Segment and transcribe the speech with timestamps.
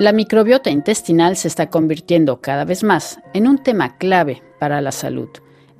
[0.00, 4.92] La microbiota intestinal se está convirtiendo cada vez más en un tema clave para la
[4.92, 5.28] salud.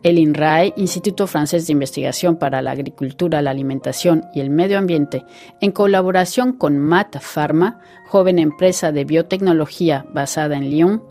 [0.02, 5.24] El INRAE, Instituto Francés de Investigación para la Agricultura, la Alimentación y el Medio Ambiente,
[5.62, 11.02] en colaboración con MAT Pharma, joven empresa de biotecnología basada en Lyon,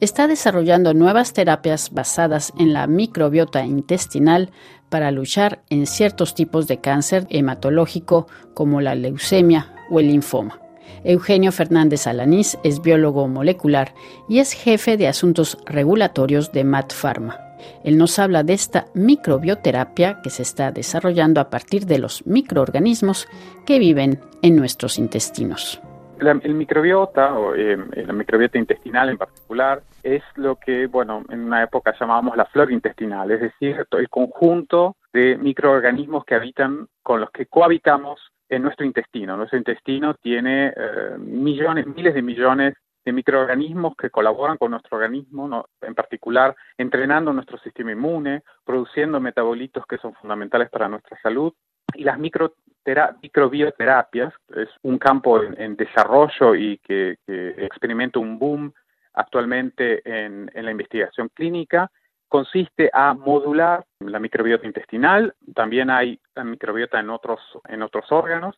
[0.00, 4.50] está desarrollando nuevas terapias basadas en la microbiota intestinal
[4.88, 10.65] para luchar en ciertos tipos de cáncer hematológico como la leucemia o el linfoma.
[11.04, 13.92] Eugenio Fernández Alanís es biólogo molecular
[14.28, 17.46] y es jefe de asuntos regulatorios de MAT Pharma.
[17.84, 23.28] Él nos habla de esta microbioterapia que se está desarrollando a partir de los microorganismos
[23.64, 25.80] que viven en nuestros intestinos.
[26.20, 31.62] el microbiota, o eh, la microbiota intestinal en particular, es lo que, bueno, en una
[31.62, 37.30] época llamábamos la flora intestinal, es decir, el conjunto de microorganismos que habitan, con los
[37.30, 39.36] que cohabitamos en nuestro intestino.
[39.36, 45.68] Nuestro intestino tiene eh, millones, miles de millones de microorganismos que colaboran con nuestro organismo,
[45.80, 51.52] en particular entrenando nuestro sistema inmune, produciendo metabolitos que son fundamentales para nuestra salud.
[51.94, 58.72] Y las microbioterapias es un campo en, desarrollo y que, experimenta un boom
[59.14, 61.90] actualmente en la investigación clínica
[62.28, 67.40] consiste a modular la microbiota intestinal, también hay microbiota en otros,
[67.82, 68.56] otros órganos,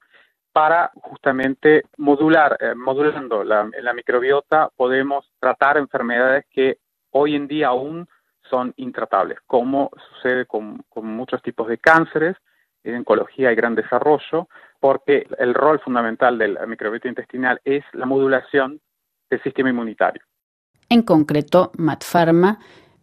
[0.52, 6.78] para justamente modular, eh, modulando la, microbiota podemos tratar enfermedades que
[7.10, 8.08] hoy en día aún
[8.50, 12.36] son intratables, como sucede con, muchos tipos de cánceres,
[12.82, 14.48] en oncología y gran desarrollo,
[14.80, 18.80] porque el rol fundamental de la microbiota intestinal es la modulación
[19.28, 20.22] del sistema inmunitario.
[20.88, 22.58] En concreto, MatPharma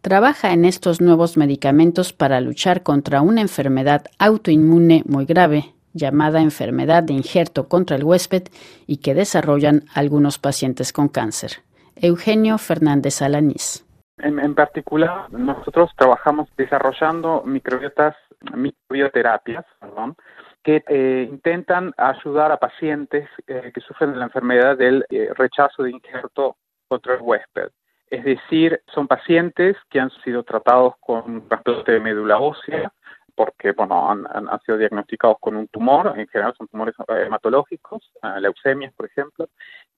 [0.06, 7.02] trabaja en estos nuevos medicamentos para luchar contra una enfermedad autoinmune muy grave llamada enfermedad
[7.02, 8.44] de injerto contra el huésped
[8.86, 11.54] y que desarrollan algunos pacientes con cáncer.
[11.96, 13.84] Eugenio Fernández Alanís.
[14.18, 18.14] En, particular, nosotros trabajamos desarrollando microbiotas,
[18.54, 19.64] microbioterapias,
[20.62, 25.82] que eh, intentan ayudar a pacientes eh, que sufren de la enfermedad del eh, rechazo
[25.82, 26.54] de injerto
[26.86, 27.70] contra el huésped.
[28.08, 32.92] Es decir, son pacientes que han sido tratados con trasplante de médula ósea,
[33.34, 34.26] porque bueno, han,
[34.64, 39.48] sido diagnosticados con un tumor, en general son tumores hematológicos, eh, leucemias, por ejemplo,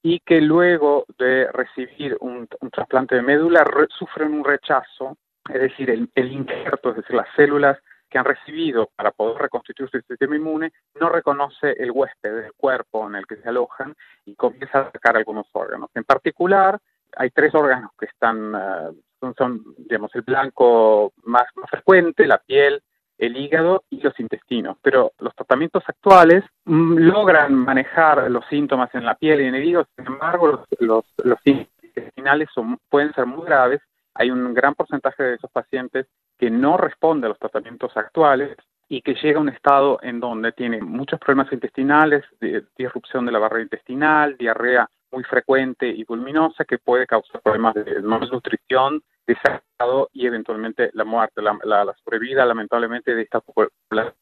[0.02, 5.16] y que luego de recibir un, trasplante de médula sufren un rechazo,
[5.48, 9.88] es decir, el, el injerto, es decir, las células que han recibido para poder reconstituir
[9.90, 13.94] su sistema inmune no reconoce el huésped del cuerpo en el que se alojan
[14.25, 15.90] y comienza a atacar algunos órganos.
[15.94, 16.78] En particular,
[17.18, 22.80] hay tres órganos que están, eh, son, digamos, el blanco más, frecuente, la piel,
[23.18, 24.78] el hígado y los intestinos.
[24.80, 29.64] Pero los tratamientos actuales mm, logran manejar los síntomas en la piel y en el
[29.64, 33.80] hígado, sin embargo, los, los, intestinales son, pueden ser muy graves.
[34.14, 36.06] Hay un gran porcentaje de esos pacientes
[36.38, 38.56] que no responde a los tratamientos actuales
[38.88, 42.24] y que llega a un estado en donde tiene muchos problemas intestinales,
[42.76, 48.00] disrupción de la barrera intestinal, diarrea muy frecuente y voluminosa que puede causar problemas de
[48.02, 51.42] malnutrición, desagrado y eventualmente la muerte.
[51.42, 54.14] La, la, sobrevida, lamentablemente, de esta población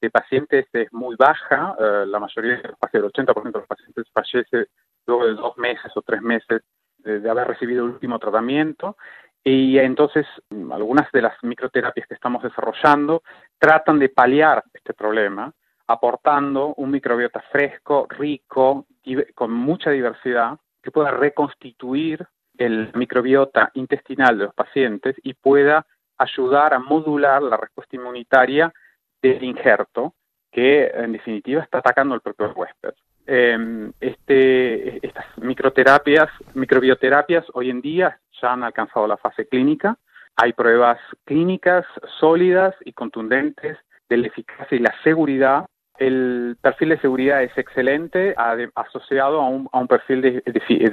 [0.00, 1.74] de pacientes es muy baja.
[1.78, 4.66] Eh, la mayoría de los pacientes, el 80% de los pacientes fallece
[5.06, 6.62] luego de dos meses o tres meses
[6.98, 8.96] de, haber recibido el último tratamiento.
[9.42, 10.26] Y entonces,
[10.72, 13.22] algunas de las microterapias que estamos desarrollando
[13.58, 15.52] tratan de paliar este problema
[15.86, 18.86] aportando un microbiota fresco, rico,
[19.34, 25.86] con mucha diversidad, que pueda reconstituir el microbiota intestinal de los pacientes y pueda
[26.18, 28.72] ayudar a modular la respuesta inmunitaria
[29.20, 30.14] del injerto,
[30.52, 32.94] que en definitiva está atacando al propio huésped.
[33.26, 39.96] Em, este, estas microterapias, microbioterapias hoy en día ya han alcanzado la fase clínica.
[40.36, 41.86] Hay pruebas clínicas
[42.20, 43.78] sólidas y contundentes
[44.08, 45.66] de la eficacia y la seguridad
[45.98, 48.34] el perfil de seguridad es excelente,
[48.74, 50.42] asociado a un, perfil de,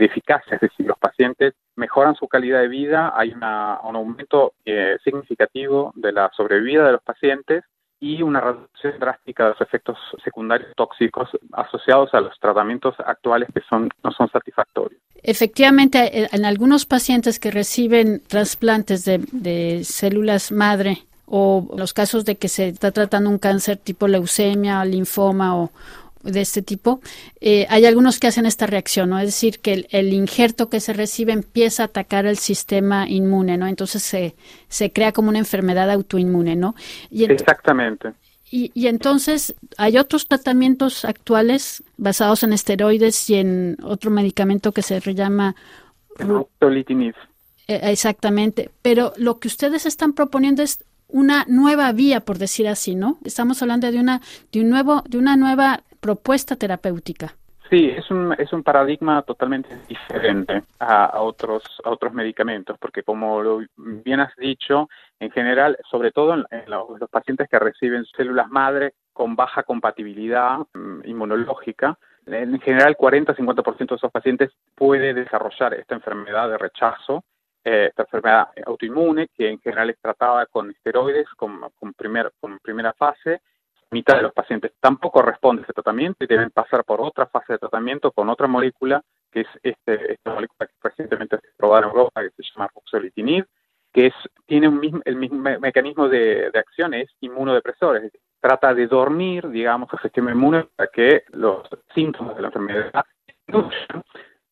[0.06, 5.92] eficacia, es decir, los pacientes mejoran su calidad de vida, hay un aumento eh, significativo
[5.96, 7.64] de la sobrevida de los pacientes
[8.00, 13.62] y una reducción drástica de los efectos secundarios tóxicos asociados a los tratamientos actuales que
[13.70, 15.00] son, no son satisfactorios.
[15.24, 20.98] Efectivamente, en algunos pacientes que reciben trasplantes de células madre,
[21.34, 25.72] o los casos de que se está tratando un cáncer tipo leucemia, linfoma o
[26.24, 27.00] de este tipo,
[27.40, 29.18] eh, hay algunos que hacen esta reacción, ¿no?
[29.18, 33.66] Es decir, que el, injerto que se recibe empieza a atacar el sistema inmune, ¿no?
[33.66, 34.36] Entonces se,
[34.68, 36.76] se crea como una enfermedad autoinmune, ¿no?
[37.12, 38.12] Exactamente.
[38.52, 45.00] Y, entonces, ¿hay otros tratamientos actuales basados en esteroides y en otro medicamento que se
[45.14, 45.56] llama...
[46.18, 47.16] Ruxolitinib.
[47.70, 52.96] Eh, exactamente, pero lo que ustedes están proponiendo es una nueva vía, por decir así,
[52.96, 53.18] ¿no?
[53.24, 54.22] Estamos hablando de una,
[54.52, 57.36] de un nuevo, de una nueva propuesta terapéutica.
[57.72, 63.42] Sí, es un, es un paradigma totalmente diferente a, otros, a otros medicamentos, porque como
[63.42, 64.90] lo bien has dicho,
[65.22, 71.06] en general, sobre todo en, los, pacientes que reciben células madre con baja compatibilidad mm,
[71.06, 77.24] inmunológica, en general 40-50% de esos pacientes puede desarrollar esta enfermedad de rechazo
[77.64, 82.60] eh, esta enfermedad autoinmune que en general es tratada con esteroides con, con, primer, con
[82.60, 83.42] primera fase.
[83.92, 87.54] Mitad de los pacientes tampoco responde a ese tratamiento y deben pasar por otra fase
[87.54, 91.90] de tratamiento con otra molécula, que es este, esta molécula que recientemente se probada en
[91.90, 93.46] Europa, que se llama ruxolitinib,
[93.92, 94.14] que es,
[94.46, 94.68] tiene
[95.06, 98.02] el mismo mecanismo de, de acción, es inmunodepresor,
[98.40, 103.06] trata de dormir, digamos, el sistema inmune para que los síntomas de la enfermedad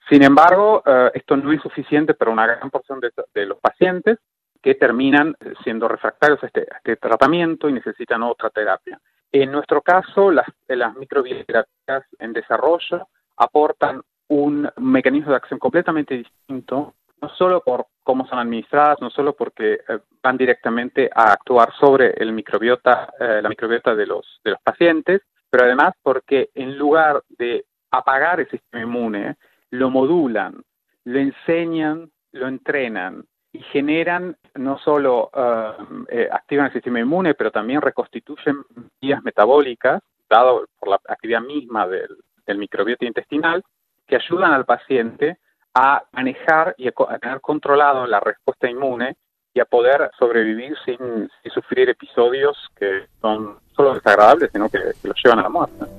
[0.10, 4.18] sin embargo, eh, esto no es suficiente para una gran porción de, los pacientes
[4.62, 9.00] que terminan siendo refractarios este, a este, tratamiento y necesitan otra terapia.
[9.32, 10.48] En nuestro caso, las,
[10.98, 13.08] microbioterapias en desarrollo
[13.38, 19.34] aportan un mecanismo de acción completamente distinto, no solo por cómo son administradas, no solo
[19.34, 24.52] porque eh, van directamente a actuar sobre el microbiota, eh, la microbiota de los, de
[24.52, 29.36] los pacientes, pero además porque en lugar de apagar el sistema inmune,
[29.72, 30.62] lo modulan,
[31.06, 37.52] lo enseñan, lo entrenan y generan no solo uh, eh, activan el sistema inmune, pero
[37.52, 38.64] también reconstituyen
[39.02, 42.10] vías metabólicas, dado por la actividad misma del,
[42.58, 43.64] microbiota intestinal,
[44.08, 45.38] que ayudan al paciente
[45.76, 49.18] a manejar y a, tener controlado la respuesta inmune
[49.54, 55.22] y a poder sobrevivir sin, sufrir episodios que son solo desagradables, sino que, que los
[55.24, 55.99] llevan a la muerte.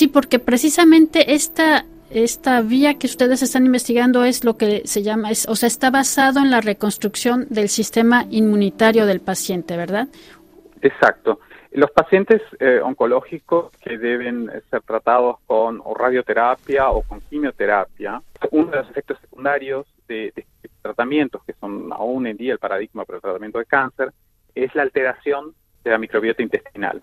[0.00, 5.30] Sí, porque precisamente esta esta vía que ustedes están investigando es lo que se llama,
[5.30, 10.08] es, o sea, está basado en la reconstrucción del sistema inmunitario del paciente, ¿verdad?
[10.80, 11.40] Exacto.
[11.72, 18.76] Los pacientes eh, oncológicos que deben ser tratados con radioterapia o con quimioterapia, uno de
[18.78, 20.46] los efectos secundarios de, de
[20.80, 24.12] tratamientos, que son aún en día el paradigma para el tratamiento de cáncer,
[24.54, 25.52] es la alteración
[25.84, 27.02] de la microbiota intestinal.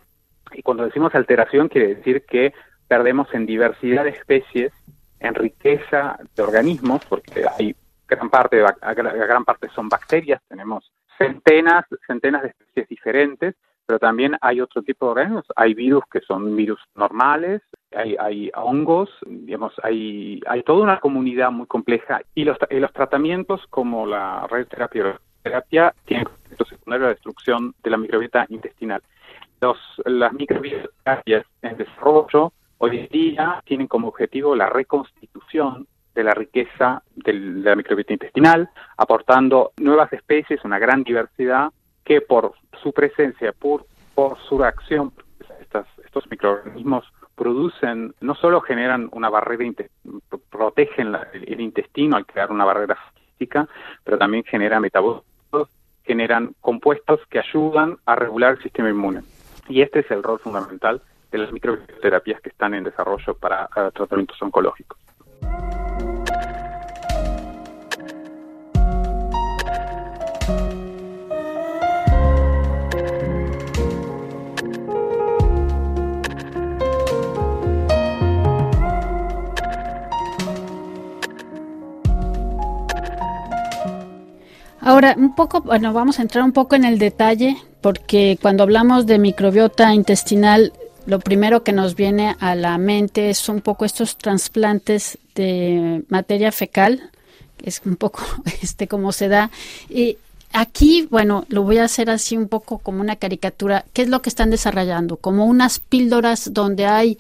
[0.54, 2.54] Y cuando decimos alteración quiere decir que
[2.88, 4.72] perdemos en diversidad de especies,
[5.20, 7.76] en riqueza de organismos, porque hay
[8.08, 13.56] gran parte, gran parte son bacterias, tenemos centenas, centenas de especies diferentes,
[13.86, 17.62] pero también hay otro tipo de organismos, hay virus que son virus normales,
[17.96, 23.66] hay, hay hongos, digamos, hay, hay toda una comunidad muy compleja y los, los tratamientos
[23.70, 29.02] como la radioterapia terapia tienen efecto secundario la destrucción de la microbiota intestinal.
[29.62, 31.24] Los, las microbiotas
[31.62, 37.76] en desarrollo hoy en día tienen como objetivo la reconstitución de la riqueza de la
[37.76, 41.72] microbiota intestinal, aportando nuevas especies, una gran diversidad
[42.04, 43.86] que por su presencia, por,
[44.50, 45.14] su acción,
[46.04, 49.72] estos microorganismos producen, no solo generan una barrera,
[50.50, 52.98] protegen el intestino al crear una barrera
[53.38, 53.68] física,
[54.04, 55.70] pero también generan metabolitos,
[56.04, 59.22] generan compuestos que ayudan a regular el sistema inmune.
[59.70, 63.92] Y este es el rol fundamental de las microterapias que están en desarrollo para eh,
[63.94, 64.98] tratamientos oncológicos.
[84.88, 89.06] Ahora, un poco, bueno, vamos a entrar un poco en el detalle, porque cuando hablamos
[89.06, 90.72] de microbiota intestinal,
[91.08, 96.52] lo primero que nos viene a la mente es un poco estos trasplantes de materia
[96.52, 97.12] fecal,
[97.56, 98.22] que es un poco
[98.62, 99.50] este cómo se da.
[99.90, 100.18] Y
[100.52, 103.86] aquí, bueno, lo voy a hacer así un poco como una caricatura.
[103.94, 105.16] ¿Qué es lo que están desarrollando?
[105.16, 107.18] Como unas píldoras donde hay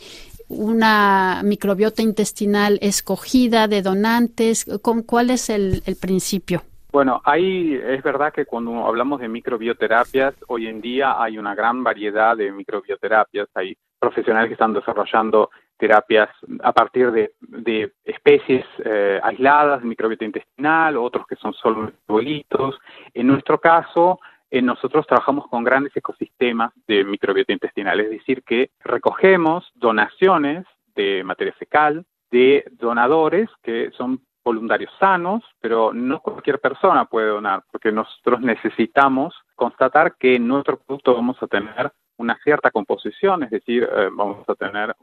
[0.49, 4.65] una microbiota intestinal escogida de donantes.
[4.81, 6.63] ¿Con cuál es el, el principio?
[6.97, 11.83] Bueno, hay, es verdad que cuando hablamos de microbioterapias, hoy en día hay una gran
[11.83, 13.47] variedad de microbioterapias.
[13.53, 16.27] Hay profesionales que están desarrollando terapias
[16.63, 22.79] a partir de, especies eh, aisladas de microbiota intestinal, otros que son solo metabolitos.
[23.13, 28.71] En nuestro caso, eh, nosotros trabajamos con grandes ecosistemas de microbiota intestinal, es decir, que
[28.79, 37.03] recogemos donaciones de materia fecal de donadores que son voluntarios sanos, pero no cualquier persona
[37.03, 42.71] puede donar, porque nosotros necesitamos constatar que en nuestro producto vamos a tener una cierta
[42.71, 44.95] composición, es decir, eh, vamos a tener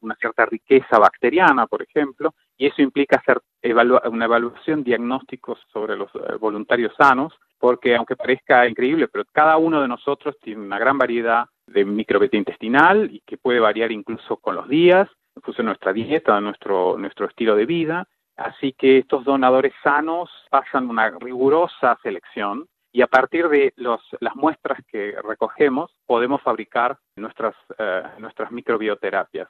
[0.00, 3.40] una cierta riqueza bacteriana, por ejemplo, y eso implica hacer
[4.08, 9.82] una evaluación diagnóstico sobre los eh, voluntarios sanos, porque aunque parezca increíble, pero cada uno
[9.82, 14.54] de nosotros tiene una gran variedad de microbiota intestinal y que puede variar incluso con
[14.54, 18.06] los días, incluso nuestra dieta, nuestro, nuestro estilo de vida.
[18.42, 24.80] Así que estos donadores sanos pasan una rigurosa selección y a partir de las muestras
[24.90, 29.48] que recogemos podemos fabricar nuestras, eh, nuestras microbioterapias.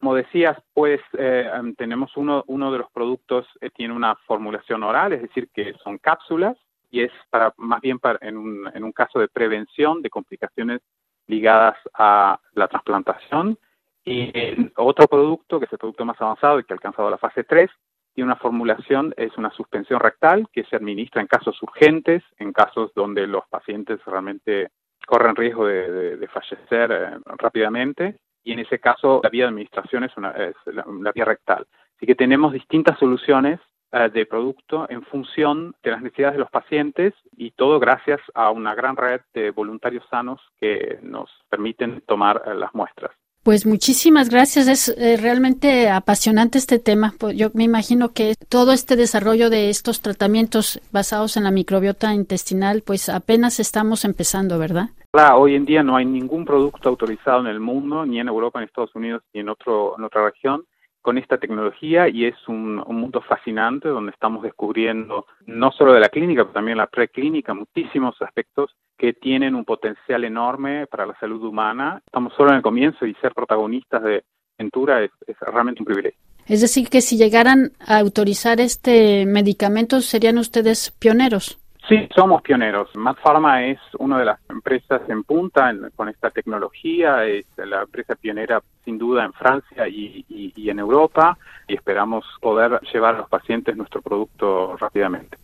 [0.00, 4.82] Como decías, pues eh, em, tenemos uno, uno de los productos eh, tiene una formulación
[4.82, 6.56] oral, es decir, que son cápsulas
[6.90, 10.80] y es para más bien para, en, un, en un caso de prevención de complicaciones
[11.26, 13.58] ligadas a la trasplantación.
[14.06, 14.30] Y
[14.76, 17.70] otro producto, que es el producto más avanzado y que ha alcanzado la fase 3,
[18.14, 22.92] tiene una formulación, es una suspensión rectal que se administra en casos urgentes, en casos
[22.94, 24.70] donde los pacientes realmente
[25.06, 30.16] corren riesgo de, fallecer eh, rápidamente y en ese caso la vía de administración es,
[30.16, 30.34] una,
[30.66, 31.66] la, vía rectal.
[31.96, 33.60] Así que tenemos distintas soluciones
[33.92, 38.50] eh, de producto en función de las necesidades de los pacientes y todo gracias a
[38.50, 43.12] una gran red de voluntarios sanos que nos permiten tomar eh, las muestras.
[43.44, 44.68] Pues muchísimas gracias.
[44.68, 47.12] Es eh, realmente apasionante este tema.
[47.20, 52.14] Pues yo me imagino que todo este desarrollo de estos tratamientos basados en la microbiota
[52.14, 54.88] intestinal, pues apenas estamos empezando, ¿verdad?
[55.12, 58.58] Claro, hoy en día no hay ningún producto autorizado en el mundo, ni en Europa,
[58.58, 60.64] ni en Estados Unidos, ni en, otro, en otra región,
[61.04, 66.08] con esta tecnología y es un, mundo fascinante donde estamos descubriendo no solo de la
[66.08, 71.44] clínica, pero también la preclínica, muchísimos aspectos que tienen un potencial enorme para la salud
[71.44, 72.00] humana.
[72.06, 74.24] Estamos solo en el comienzo y ser protagonistas de
[74.56, 76.18] Ventura es realmente un privilegio.
[76.46, 81.58] Es decir, que si llegaran a autorizar este medicamento, serían ustedes pioneros.
[81.88, 82.88] Sí, somos pioneros.
[82.96, 88.14] Mat Pharma es una de las empresas en punta con esta tecnología, es la empresa
[88.14, 90.24] pionera sin duda en Francia y,
[90.66, 91.36] en Europa
[91.68, 95.36] y esperamos poder llevar a los pacientes nuestro producto rápidamente.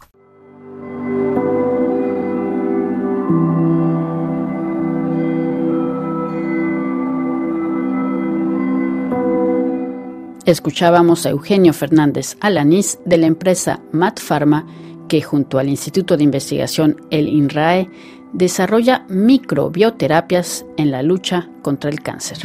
[10.47, 14.65] Escuchábamos a Eugenio Fernández Alanís de la empresa Mat Pharma
[15.11, 17.91] que junto al Instituto de Investigación El INRAE
[18.33, 22.39] desarrolla microbioterapias en la lucha contra el cáncer.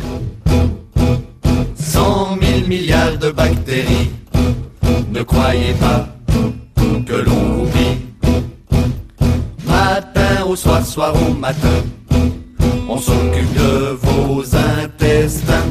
[1.76, 4.10] 100 mille milliards de bactéries,
[5.12, 6.10] ne croyez pas
[7.06, 8.00] que l'on oublie.
[9.68, 11.84] Matin au soir, soir au matin,
[12.90, 15.70] on s'occupe de vos intestins.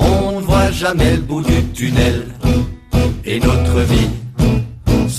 [0.00, 2.26] On ne voit jamais le bout du tunnel
[3.24, 4.21] et notre vie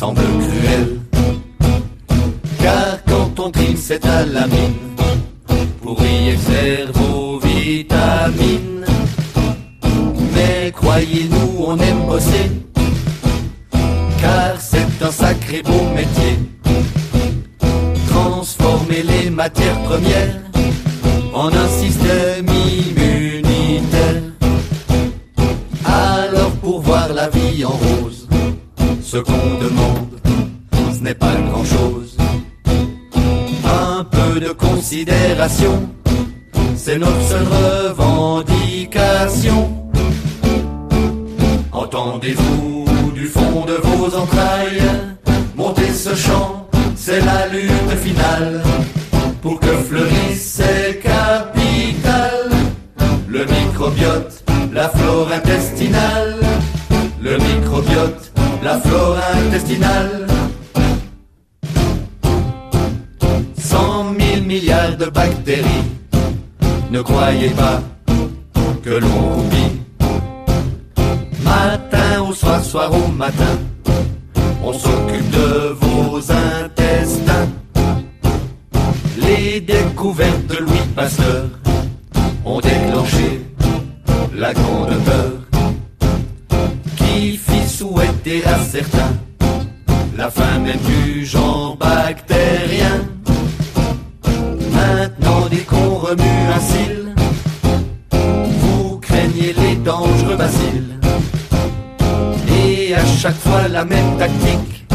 [0.04, 0.88] semble cruel.
[2.62, 4.82] Car quand on trime, c'est à la mine
[5.82, 8.86] pour y extraire vos vitamines.
[10.36, 12.48] Mais croyez-nous, on aime bosser,
[14.22, 16.36] car c'est un sacré beau métier.
[18.12, 20.40] Transformer les matières premières
[21.34, 24.24] en un système immunitaire.
[25.86, 28.13] Alors pour voir la vie en rose
[29.14, 30.20] ce qu'on demande,
[30.92, 32.18] ce n'est pas grand-chose.
[33.64, 35.88] Un peu de considération,
[36.76, 37.46] c'est notre seule
[37.92, 39.72] revendication.
[41.72, 44.82] Entendez-vous du fond de vos entrailles
[45.56, 48.64] monter ce chant, c'est la lutte finale
[49.44, 52.50] pour que fleurisse ces capitales.
[53.28, 54.44] Le microbiote,
[54.74, 56.40] la flore intestinale,
[57.22, 58.23] le microbiote
[58.64, 60.26] la flore intestinale.
[63.58, 65.86] Cent mille milliards de bactéries,
[66.90, 67.82] ne croyez pas
[68.84, 69.82] que l'on oublie.
[71.44, 73.56] Matin au soir, soir au matin,
[74.64, 77.50] on s'occupe de vos intestins.
[79.18, 81.46] Les découvertes de Louis Pasteur
[82.46, 83.42] ont déclenché
[84.36, 85.44] la grande peur
[87.78, 89.14] souhaiter à certains
[90.16, 92.98] la fin même du genre bactérien.
[94.72, 97.16] Maintenant, dès qu'on remue un cil,
[98.62, 100.94] vous craignez les dangereux bacilles.
[102.62, 104.86] Et à chaque fois la même tactique,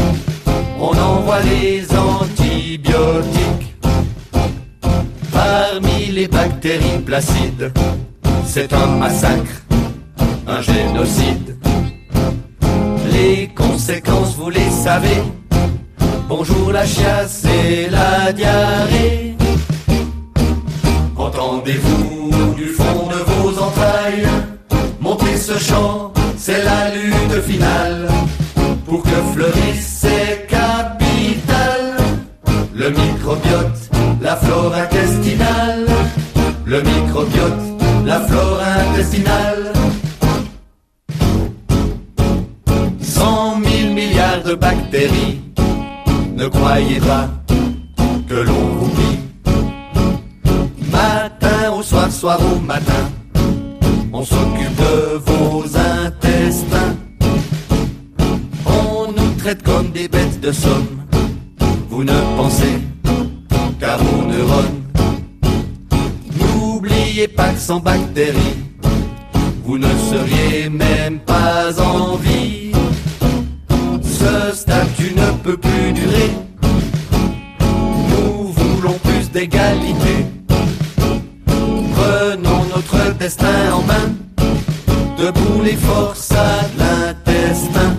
[0.79, 3.75] on envoie les antibiotiques.
[5.33, 7.73] Parmi les bactéries placides,
[8.45, 9.57] c'est un massacre,
[10.47, 11.48] un génocide
[13.21, 15.21] Les conséquences, vous les savez.
[16.29, 19.35] Bonjour la chiasse et la diarrhée.
[21.17, 24.25] Entendez-vous du fond de vos entrailles
[25.01, 28.07] Montez ce chant, c'est la lutte finale.
[28.85, 31.97] Pour que fleurissent ces capitales.
[32.73, 33.81] Le microbiote,
[34.21, 35.87] la flore intestinale.
[36.65, 37.63] Le microbiote,
[38.05, 39.78] la flore intestinale.
[44.55, 45.41] Bactéries.
[46.35, 47.29] Ne croyez pas
[48.27, 49.19] que l'on oublie.
[50.91, 53.09] Matin au soir, soir au matin,
[54.13, 56.95] on s'occupe de vos intestins.
[58.65, 61.05] On nous traite comme des bêtes de somme.
[61.89, 62.79] Vous ne pensez
[63.79, 64.83] qu'à vos neurones.
[66.39, 68.57] N'oubliez pas que sans bactéries,
[69.63, 72.71] vous ne seriez même pas en vie.
[74.29, 76.31] Ce statut ne peut plus durer.
[78.09, 80.15] Nous voulons plus d'égalité.
[81.95, 84.07] Prenons notre destin en main.
[85.17, 87.91] Debout les forçats de l'intestin.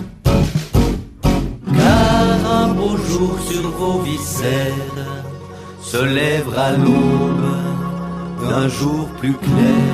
[1.77, 5.07] Car un beau jour sur vos viscères
[5.81, 7.57] se lèvera l'aube
[8.47, 9.93] d'un jour plus clair,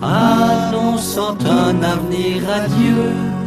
[0.00, 3.41] annonçant un avenir radieux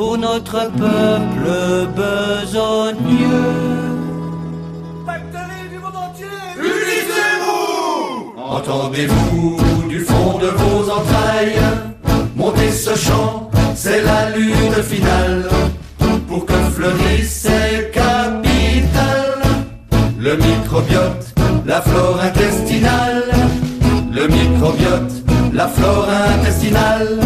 [0.00, 1.48] pour notre peuple
[1.94, 3.50] besogneux.
[8.38, 9.58] Entendez-vous
[9.90, 11.60] du fond de vos entrailles.
[12.34, 15.46] Montez ce chant, c'est la lutte finale.
[16.28, 19.44] Pour que fleurissent ces capitales
[20.18, 21.26] Le microbiote,
[21.66, 23.24] la flore intestinale.
[24.10, 25.12] Le microbiote,
[25.52, 27.20] la flore intestinale